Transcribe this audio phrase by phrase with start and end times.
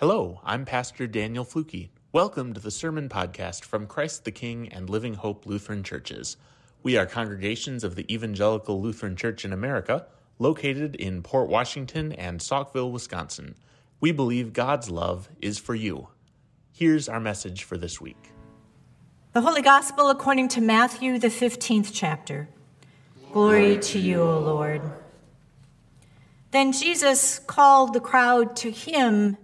[0.00, 1.88] Hello, I'm Pastor Daniel Fluke.
[2.12, 6.36] Welcome to the Sermon Podcast from Christ the King and Living Hope Lutheran Churches.
[6.84, 10.06] We are congregations of the Evangelical Lutheran Church in America,
[10.38, 13.56] located in Port Washington and Saukville, Wisconsin.
[13.98, 16.10] We believe God's love is for you.
[16.70, 18.30] Here's our message for this week.
[19.32, 22.48] The Holy Gospel according to Matthew, the 15th chapter.
[23.32, 24.80] Glory to you, O Lord.
[26.52, 29.36] Then Jesus called the crowd to him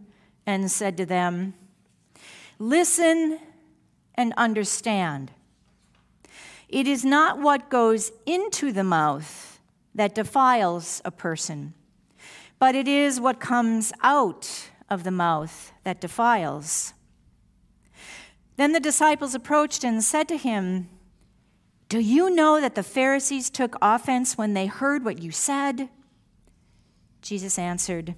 [0.47, 1.55] and said to them,
[2.59, 3.41] Listen
[4.15, 5.33] and understand.
[6.69, 9.61] It is not what goes into the mouth
[9.95, 11.75] that defiles a person,
[12.59, 16.95] but it is what comes out of the mouth that defiles.
[18.57, 20.89] Then the disciples approached and said to him,
[21.89, 25.89] Do you know that the Pharisees took offense when they heard what you said?
[27.21, 28.15] Jesus answered,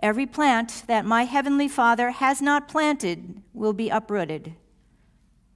[0.00, 4.54] Every plant that my heavenly Father has not planted will be uprooted.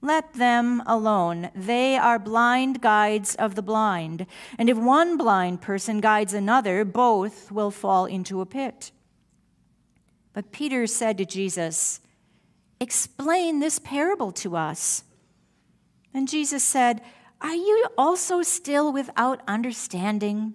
[0.01, 1.49] Let them alone.
[1.55, 4.27] They are blind guides of the blind.
[4.59, 8.91] And if one blind person guides another, both will fall into a pit.
[10.31, 12.01] But Peter said to Jesus,
[12.79, 15.05] Explain this parable to us.
[16.13, 17.01] And Jesus said,
[17.41, 20.53] Are you also still without understanding?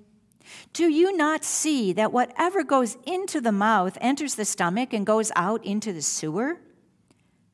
[0.72, 5.32] Do you not see that whatever goes into the mouth enters the stomach and goes
[5.36, 6.60] out into the sewer?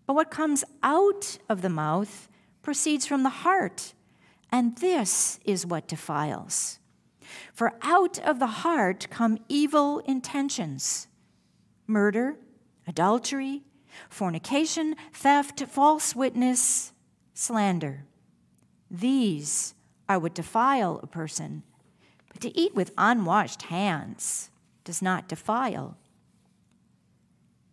[0.07, 2.29] But what comes out of the mouth
[2.63, 3.95] proceeds from the heart,
[4.51, 6.79] and this is what defiles.
[7.53, 11.09] For out of the heart come evil intentions
[11.89, 12.37] murder,
[12.87, 13.63] adultery,
[14.09, 16.93] fornication, theft, false witness,
[17.33, 18.05] slander.
[18.91, 19.75] These
[20.09, 21.63] are what defile a person
[22.37, 24.51] but to eat with unwashed hands
[24.85, 25.97] does not defile.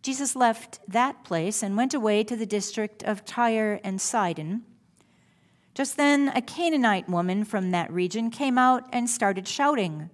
[0.01, 4.63] Jesus left that place and went away to the district of Tyre and Sidon.
[5.73, 10.09] Just then, a Canaanite woman from that region came out and started shouting,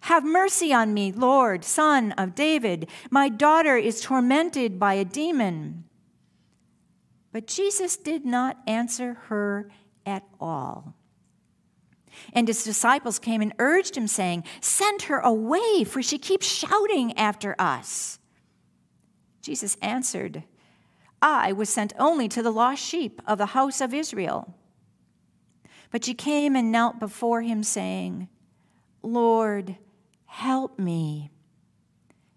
[0.00, 2.88] Have mercy on me, Lord, son of David.
[3.08, 5.84] My daughter is tormented by a demon.
[7.30, 9.70] But Jesus did not answer her
[10.04, 10.96] at all.
[12.32, 17.16] And his disciples came and urged him, saying, Send her away, for she keeps shouting
[17.18, 18.18] after us.
[19.42, 20.44] Jesus answered,
[21.20, 24.54] I was sent only to the lost sheep of the house of Israel.
[25.90, 28.28] But she came and knelt before him, saying,
[29.02, 29.76] Lord,
[30.24, 31.30] help me.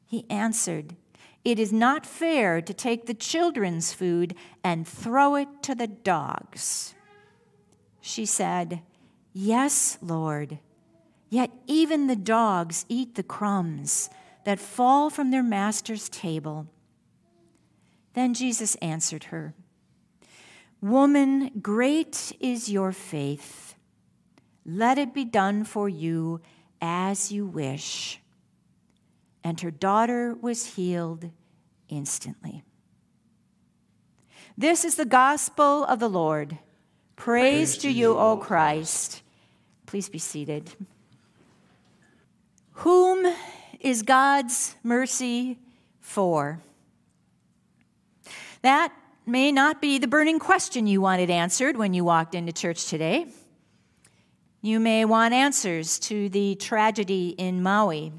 [0.05, 0.95] He answered,
[1.43, 6.95] It is not fair to take the children's food and throw it to the dogs.
[8.01, 8.81] She said,
[9.37, 10.59] Yes, Lord.
[11.29, 14.09] Yet even the dogs eat the crumbs
[14.45, 16.67] that fall from their master's table.
[18.13, 19.53] Then Jesus answered her
[20.81, 23.75] Woman, great is your faith.
[24.65, 26.39] Let it be done for you
[26.81, 28.21] as you wish.
[29.43, 31.29] And her daughter was healed
[31.89, 32.63] instantly.
[34.57, 36.57] This is the gospel of the Lord.
[37.17, 39.23] Praise, Praise to you, O Christ.
[39.85, 40.71] Please be seated.
[42.73, 43.33] Whom
[43.79, 45.59] is God's mercy
[46.01, 46.59] for?
[48.61, 48.91] That
[49.25, 53.27] may not be the burning question you wanted answered when you walked into church today.
[54.61, 58.11] You may want answers to the tragedy in Maui,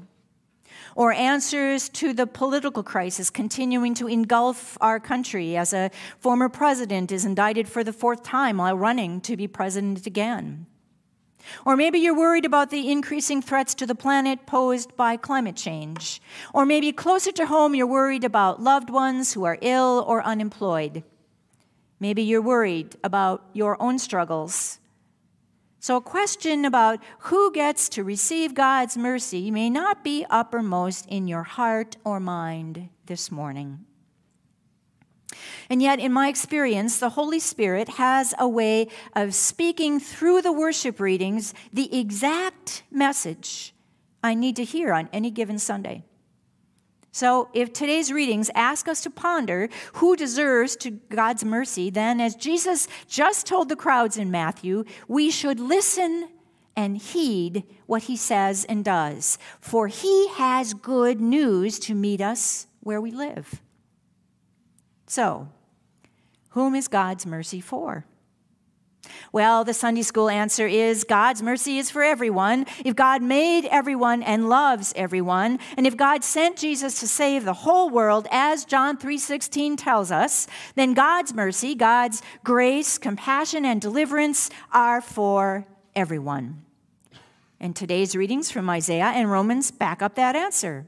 [0.95, 7.11] or answers to the political crisis continuing to engulf our country as a former president
[7.11, 10.65] is indicted for the fourth time while running to be president again.
[11.65, 16.21] Or maybe you're worried about the increasing threats to the planet posed by climate change.
[16.53, 21.03] Or maybe closer to home, you're worried about loved ones who are ill or unemployed.
[21.99, 24.79] Maybe you're worried about your own struggles.
[25.79, 31.27] So, a question about who gets to receive God's mercy may not be uppermost in
[31.27, 33.85] your heart or mind this morning.
[35.69, 40.51] And yet, in my experience, the Holy Spirit has a way of speaking through the
[40.51, 43.73] worship readings the exact message
[44.23, 46.03] I need to hear on any given Sunday.
[47.11, 52.35] So, if today's readings ask us to ponder who deserves to God's mercy, then as
[52.35, 56.29] Jesus just told the crowds in Matthew, we should listen
[56.75, 62.67] and heed what he says and does, for he has good news to meet us
[62.81, 63.61] where we live.
[65.07, 65.49] So,
[66.57, 68.03] whom is God's mercy for?
[69.31, 72.65] Well, the Sunday school answer is God's mercy is for everyone.
[72.83, 77.53] If God made everyone and loves everyone, and if God sent Jesus to save the
[77.53, 84.49] whole world as John 3:16 tells us, then God's mercy, God's grace, compassion and deliverance
[84.71, 86.65] are for everyone.
[87.59, 90.87] And today's readings from Isaiah and Romans back up that answer.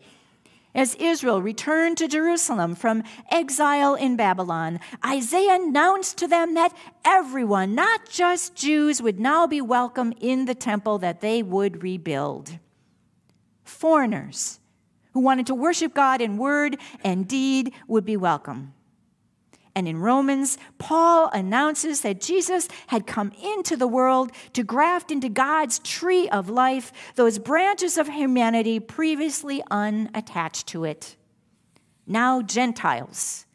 [0.79, 6.73] As Israel returned to Jerusalem from exile in Babylon, Isaiah announced to them that
[7.03, 12.59] everyone, not just Jews, would now be welcome in the temple that they would rebuild.
[13.65, 14.61] Foreigners
[15.11, 18.73] who wanted to worship God in word and deed would be welcome.
[19.79, 25.29] And in Romans, Paul announces that Jesus had come into the world to graft into
[25.29, 31.15] God's tree of life those branches of humanity previously unattached to it.
[32.05, 33.45] Now, Gentiles,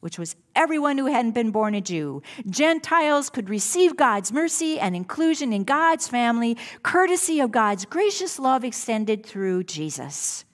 [0.00, 4.94] which was everyone who hadn't been born a Jew, Gentiles could receive God's mercy and
[4.94, 10.44] inclusion in God's family, courtesy of God's gracious love extended through Jesus.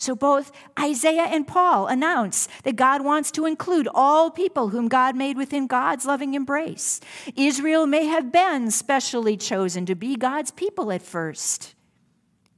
[0.00, 5.14] So both Isaiah and Paul announce that God wants to include all people whom God
[5.14, 7.00] made within God's loving embrace.
[7.36, 11.74] Israel may have been specially chosen to be God's people at first,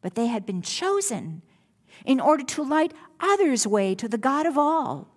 [0.01, 1.43] but they had been chosen
[2.07, 5.12] in order to light others' way to the God of all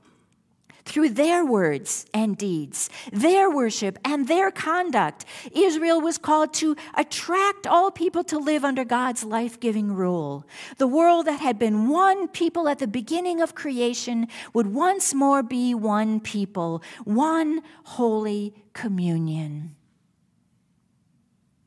[0.86, 7.66] through their words and deeds, their worship and their conduct, Israel was called to attract
[7.66, 10.46] all people to live under God's life giving rule.
[10.78, 15.42] The world that had been one people at the beginning of creation would once more
[15.42, 19.76] be one people, one holy communion.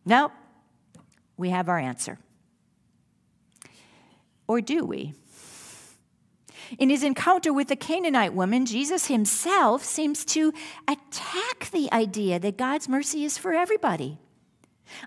[0.05, 0.33] Now,
[1.37, 2.19] we have our answer.
[4.47, 5.15] Or do we?
[6.79, 10.53] In his encounter with the Canaanite woman, Jesus himself seems to
[10.87, 14.19] attack the idea that God's mercy is for everybody.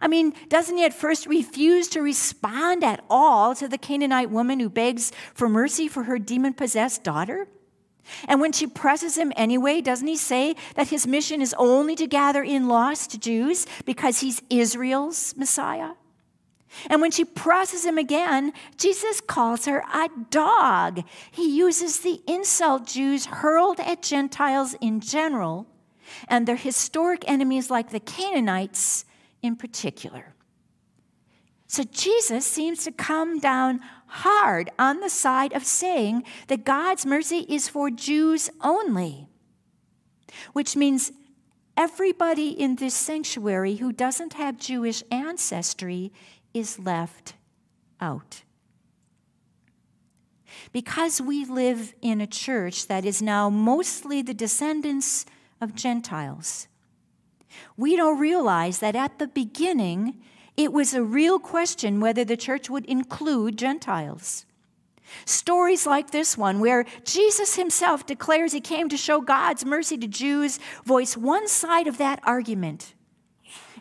[0.01, 4.59] I mean, doesn't he at first refuse to respond at all to the Canaanite woman
[4.59, 7.47] who begs for mercy for her demon possessed daughter?
[8.27, 12.07] And when she presses him anyway, doesn't he say that his mission is only to
[12.07, 15.91] gather in lost Jews because he's Israel's Messiah?
[16.89, 21.03] And when she presses him again, Jesus calls her a dog.
[21.31, 25.67] He uses the insult Jews hurled at Gentiles in general
[26.27, 29.05] and their historic enemies like the Canaanites
[29.41, 30.33] in particular.
[31.67, 37.45] So Jesus seems to come down hard on the side of saying that God's mercy
[37.47, 39.27] is for Jews only,
[40.51, 41.13] which means
[41.77, 46.11] everybody in this sanctuary who doesn't have Jewish ancestry
[46.53, 47.33] is left
[47.99, 48.43] out.
[50.71, 55.25] Because we live in a church that is now mostly the descendants
[55.59, 56.67] of Gentiles,
[57.77, 60.21] we don't realize that at the beginning
[60.57, 64.45] it was a real question whether the church would include Gentiles.
[65.25, 70.07] Stories like this one, where Jesus himself declares he came to show God's mercy to
[70.07, 72.93] Jews, voice one side of that argument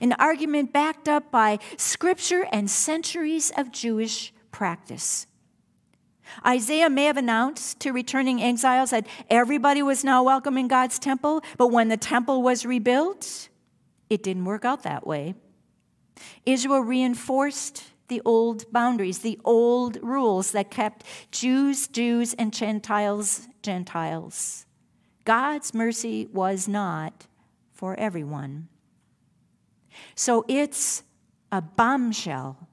[0.00, 5.26] an argument backed up by scripture and centuries of Jewish practice.
[6.46, 11.42] Isaiah may have announced to returning exiles that everybody was now welcome in God's temple,
[11.56, 13.48] but when the temple was rebuilt,
[14.08, 15.34] it didn't work out that way.
[16.46, 24.66] Israel reinforced the old boundaries, the old rules that kept Jews, Jews, and Gentiles, Gentiles.
[25.24, 27.26] God's mercy was not
[27.72, 28.68] for everyone.
[30.14, 31.02] So it's
[31.52, 32.68] a bombshell.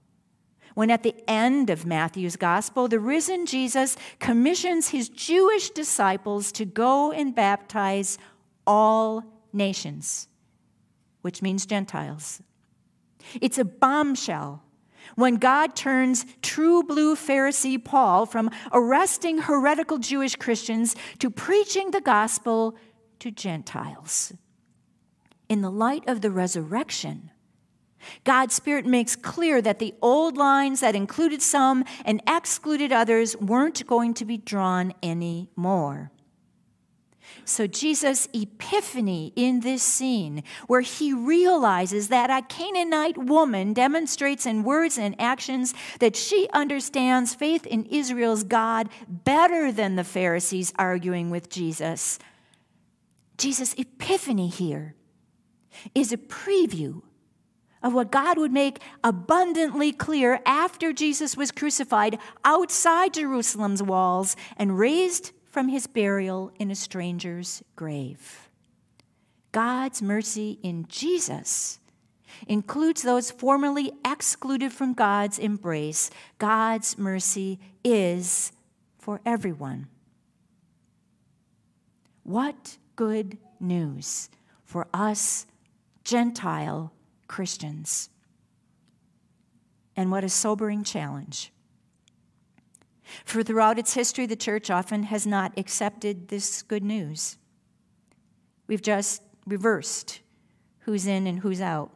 [0.74, 6.66] When at the end of Matthew's gospel, the risen Jesus commissions his Jewish disciples to
[6.66, 8.20] go and baptize
[8.68, 10.28] all nations,
[11.22, 12.42] which means Gentiles.
[13.42, 14.62] It's a bombshell.
[15.16, 22.02] When God turns true blue Pharisee Paul from arresting heretical Jewish Christians to preaching the
[22.02, 22.76] gospel
[23.20, 24.34] to Gentiles
[25.50, 27.32] in the light of the resurrection,
[28.24, 33.86] God's Spirit makes clear that the old lines that included some and excluded others weren't
[33.88, 36.12] going to be drawn anymore.
[37.44, 44.64] So, Jesus' epiphany in this scene, where he realizes that a Canaanite woman demonstrates in
[44.64, 51.30] words and actions that she understands faith in Israel's God better than the Pharisees arguing
[51.30, 52.20] with Jesus.
[53.38, 54.97] Jesus' epiphany here
[55.96, 57.02] is a preview
[57.84, 64.78] of what God would make abundantly clear after Jesus was crucified outside Jerusalem's walls and
[64.78, 68.50] raised from his burial in a stranger's grave.
[69.52, 71.80] God's mercy in Jesus
[72.48, 76.12] includes those formerly excluded from God's embrace.
[76.38, 78.52] God's mercy is
[79.00, 79.88] for everyone.
[82.24, 84.30] What good news
[84.64, 85.46] for us
[86.08, 86.94] Gentile
[87.28, 88.10] Christians.
[89.98, 91.52] And what a sobering challenge.
[93.26, 97.38] For throughout its history, the church often has not accepted this good news.
[98.68, 100.22] We've just reversed
[100.80, 101.92] who's in and who's out.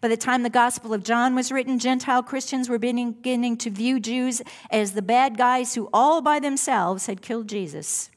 [0.00, 4.00] By the time the Gospel of John was written, Gentile Christians were beginning to view
[4.00, 8.10] Jews as the bad guys who all by themselves had killed Jesus.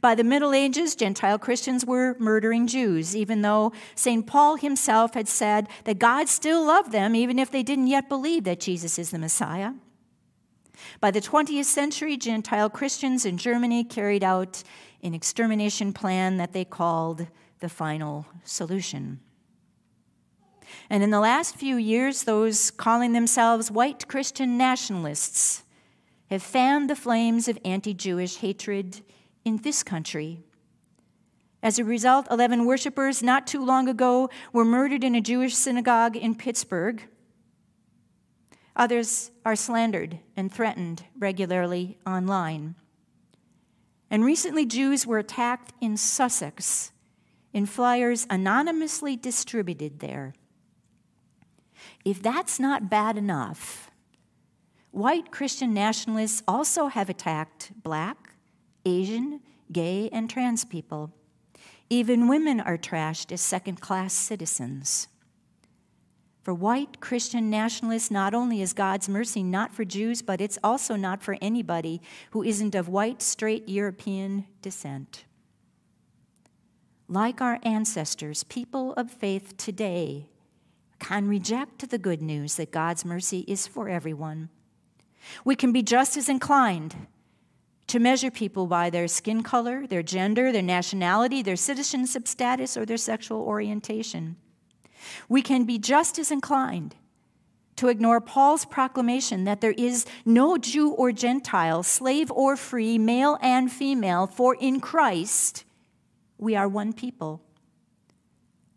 [0.00, 4.26] By the Middle Ages, Gentile Christians were murdering Jews, even though St.
[4.26, 8.44] Paul himself had said that God still loved them, even if they didn't yet believe
[8.44, 9.72] that Jesus is the Messiah.
[11.00, 14.62] By the 20th century, Gentile Christians in Germany carried out
[15.02, 17.26] an extermination plan that they called
[17.60, 19.20] the final solution.
[20.90, 25.62] And in the last few years, those calling themselves white Christian nationalists
[26.30, 29.02] have fanned the flames of anti Jewish hatred
[29.44, 30.40] in this country.
[31.62, 36.16] As a result, 11 worshippers not too long ago were murdered in a Jewish synagogue
[36.16, 37.02] in Pittsburgh.
[38.76, 42.74] Others are slandered and threatened regularly online.
[44.10, 46.92] And recently, Jews were attacked in Sussex
[47.52, 50.34] in flyers anonymously distributed there.
[52.04, 53.90] If that's not bad enough,
[54.90, 58.23] white Christian nationalists also have attacked black,
[58.84, 59.40] Asian,
[59.72, 61.12] gay, and trans people.
[61.90, 65.08] Even women are trashed as second class citizens.
[66.42, 70.94] For white Christian nationalists, not only is God's mercy not for Jews, but it's also
[70.94, 75.24] not for anybody who isn't of white, straight European descent.
[77.08, 80.28] Like our ancestors, people of faith today
[80.98, 84.50] can reject the good news that God's mercy is for everyone.
[85.44, 87.06] We can be just as inclined
[87.86, 92.86] to measure people by their skin color, their gender, their nationality, their citizenship status, or
[92.86, 94.36] their sexual orientation.
[95.28, 96.96] We can be just as inclined
[97.76, 103.36] to ignore Paul's proclamation that there is no Jew or Gentile, slave or free, male
[103.42, 105.64] and female, for in Christ
[106.38, 107.42] we are one people.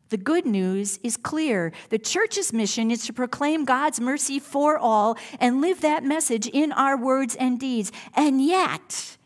[0.10, 1.74] The good news is clear.
[1.90, 6.72] The church's mission is to proclaim God's mercy for all and live that message in
[6.72, 7.92] our words and deeds.
[8.16, 9.18] And yet,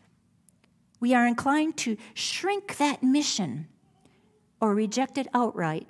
[0.98, 3.68] we are inclined to shrink that mission
[4.60, 5.88] or reject it outright.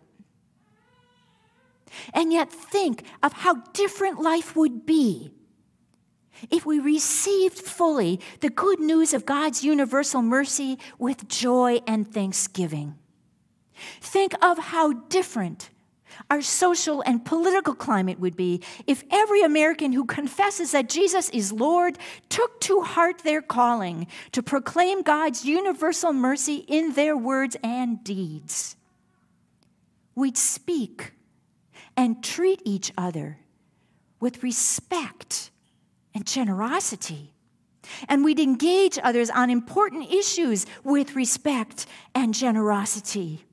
[2.15, 5.33] And yet, think of how different life would be
[6.51, 12.99] if we received fully the good news of God's universal mercy with joy and thanksgiving.
[14.01, 15.71] Think of how different
[16.31, 21.53] our social and political climate would be if every American who confesses that Jesus is
[21.53, 21.99] Lord
[22.29, 28.77] took to heart their calling to proclaim God's universal mercy in their words and deeds.
[30.15, 31.13] We'd speak
[31.97, 33.39] and treat each other
[34.21, 35.51] with respect
[36.15, 37.33] and generosity.
[38.09, 43.45] And we'd engage others on important issues with respect and generosity.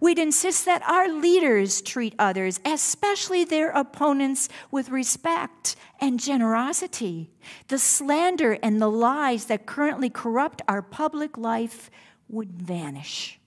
[0.00, 7.30] We'd insist that our leaders treat others, especially their opponents, with respect and generosity.
[7.68, 11.90] The slander and the lies that currently corrupt our public life
[12.28, 13.40] would vanish.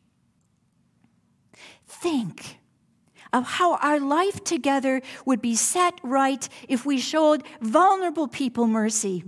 [1.88, 2.58] Think
[3.32, 9.24] of how our life together would be set right if we showed vulnerable people mercy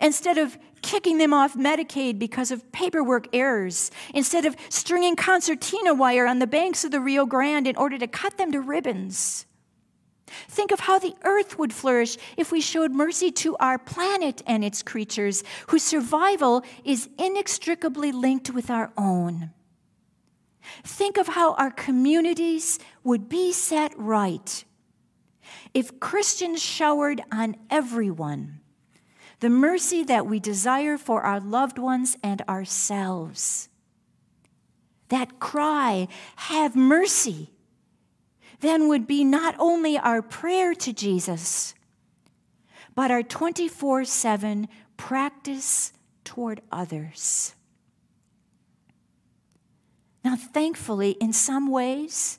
[0.00, 6.26] Instead of kicking them off Medicaid because of paperwork errors, instead of stringing concertina wire
[6.26, 9.46] on the banks of the Rio Grande in order to cut them to ribbons.
[10.48, 14.64] Think of how the earth would flourish if we showed mercy to our planet and
[14.64, 19.50] its creatures, whose survival is inextricably linked with our own.
[20.84, 24.64] Think of how our communities would be set right
[25.74, 28.59] if Christians showered on everyone
[29.40, 33.68] the mercy that we desire for our loved ones and ourselves.
[35.08, 37.50] That cry, have mercy,
[38.60, 41.74] then would be not only our prayer to Jesus,
[42.94, 45.92] but our 24 7 practice
[46.22, 47.54] toward others.
[50.22, 52.38] Now, thankfully, in some ways,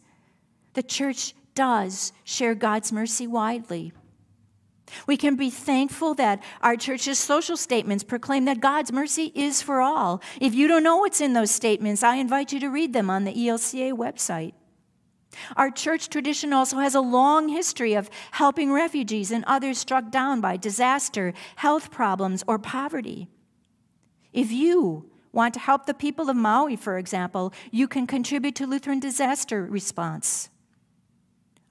[0.74, 3.92] the church does share God's mercy widely.
[5.08, 9.82] We can be thankful that our church's social statements proclaim that God's mercy is for
[9.82, 10.22] all.
[10.40, 13.24] If you don't know what's in those statements, I invite you to read them on
[13.24, 14.54] the ELCA website.
[15.56, 20.42] Our church tradition also has a long history of helping refugees and others struck down
[20.42, 23.30] by disaster, health problems, or poverty.
[24.34, 28.68] If you want to help the people of Maui, for example, you can contribute to
[28.68, 30.50] Lutheran disaster response.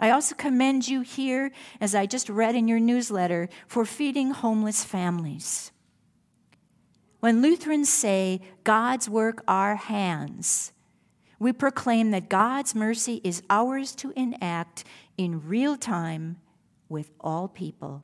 [0.00, 4.82] I also commend you here, as I just read in your newsletter, for feeding homeless
[4.82, 5.72] families.
[7.20, 10.72] When Lutherans say God's work our hands,
[11.38, 14.84] we proclaim that God's mercy is ours to enact
[15.18, 16.38] in real time
[16.88, 18.02] with all people.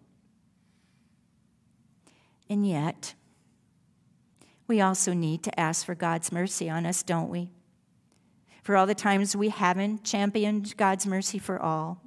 [2.49, 3.15] And yet,
[4.67, 7.51] we also need to ask for God's mercy on us, don't we?
[8.67, 12.03] For all the times we haven't championed God's mercy for all.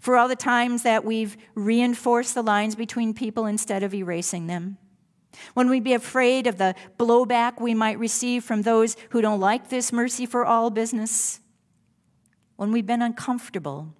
[0.00, 4.76] For all the times that we've reinforced the lines between people instead of erasing them.
[5.54, 9.70] When we'd be afraid of the blowback we might receive from those who don't like
[9.70, 11.40] this mercy for all business.
[12.56, 13.94] When we've been uncomfortable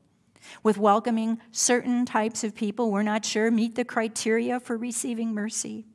[0.62, 5.86] with welcoming certain types of people we're not sure meet the criteria for receiving mercy.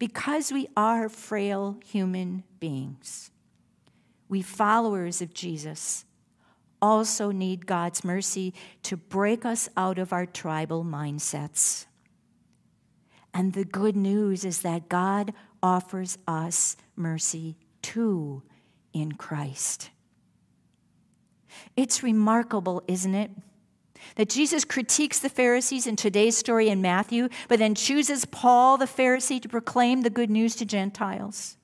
[0.00, 3.31] Because we are frail human beings
[4.32, 6.06] we followers of Jesus
[6.80, 11.84] also need God's mercy to break us out of our tribal mindsets.
[13.34, 18.42] And the good news is that God offers us mercy too
[18.94, 19.90] in Christ.
[21.76, 23.32] It's remarkable, isn't it?
[24.14, 28.86] That Jesus critiques the Pharisees in today's story in Matthew, but then chooses Paul the
[28.86, 31.58] Pharisee to proclaim the good news to Gentiles.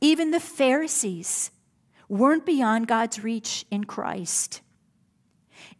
[0.00, 1.50] Even the Pharisees
[2.08, 4.60] weren't beyond God's reach in Christ.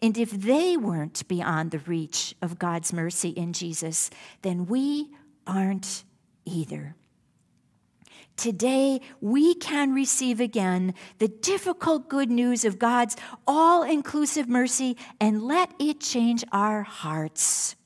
[0.01, 4.11] And if they weren't beyond the reach of God's mercy in Jesus,
[4.43, 5.11] then we
[5.47, 6.05] aren't
[6.45, 6.97] either.
[8.37, 15.43] Today, we can receive again the difficult good news of God's all inclusive mercy and
[15.43, 17.77] let it change our hearts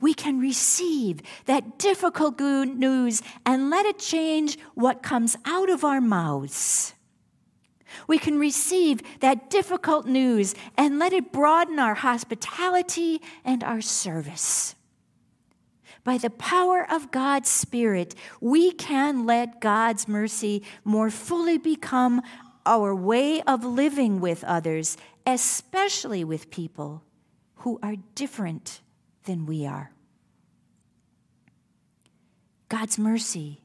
[0.00, 5.84] we can receive that difficult good news and let it change what comes out of
[5.84, 6.94] our mouths.
[8.06, 14.74] We can receive that difficult news and let it broaden our hospitality and our service.
[16.02, 22.22] By the power of God's Spirit, we can let God's mercy more fully become
[22.64, 27.02] our way of living with others, especially with people
[27.56, 28.80] who are different
[29.30, 29.92] than we are.
[32.68, 33.60] God's mercy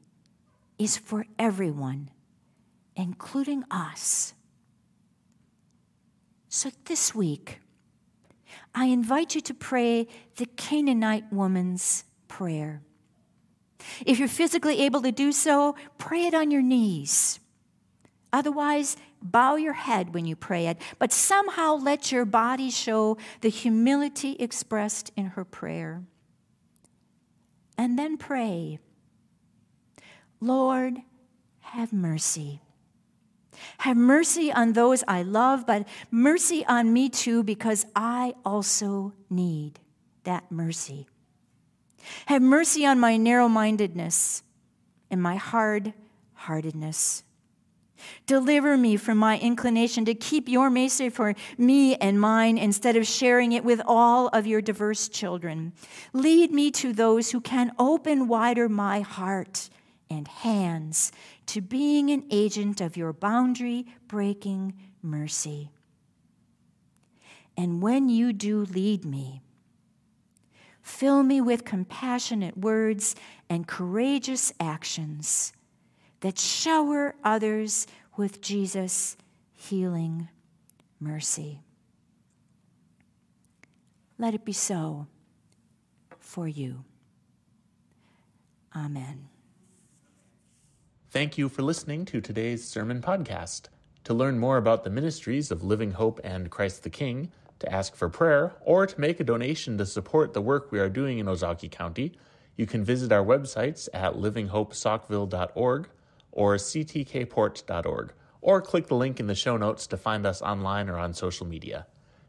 [0.78, 2.08] is for everyone,
[2.94, 4.32] including us.
[6.48, 7.58] So this week,
[8.76, 12.82] I invite you to pray the Canaanite woman's prayer.
[14.06, 17.40] If you're physically able to do so, pray it on your knees.
[18.32, 23.48] Otherwise, bow your head when you pray it, but somehow let your body show the
[23.48, 26.02] humility expressed in her prayer.
[27.78, 28.78] And then pray,
[30.40, 30.98] Lord,
[31.60, 32.60] have mercy.
[33.78, 39.80] Have mercy on those I love, but mercy on me too, because I also need
[40.24, 41.06] that mercy.
[42.26, 44.42] Have mercy on my narrow mindedness
[45.10, 45.92] and my hard
[46.34, 47.24] heartedness.
[48.26, 53.06] Deliver me from my inclination to keep your mercy for me and mine instead of
[53.06, 55.72] sharing it with all of your diverse children.
[56.12, 59.68] Lead me to those who can open wider my heart
[60.10, 61.12] and hands
[61.46, 65.70] to being an agent of your boundary breaking mercy.
[67.56, 69.40] And when you do lead me,
[70.82, 73.16] fill me with compassionate words
[73.48, 75.52] and courageous actions
[76.26, 77.86] that shower others
[78.16, 79.16] with Jesus'
[79.54, 80.28] healing
[80.98, 81.60] mercy.
[84.18, 85.06] Let it be so
[86.18, 86.82] for you.
[88.74, 89.28] Amen.
[91.10, 93.66] Thank you for listening to today's sermon podcast.
[94.02, 97.94] To learn more about the ministries of Living Hope and Christ the King, to ask
[97.94, 101.26] for prayer, or to make a donation to support the work we are doing in
[101.26, 102.18] Ozaukee County,
[102.56, 105.88] you can visit our websites at livinghopesaukville.org
[106.36, 110.98] or ctkport.org, or click the link in the show notes to find us online or
[110.98, 111.86] on social media.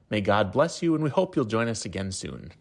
[0.09, 2.53] May God bless you, and we hope you'll join us again soon.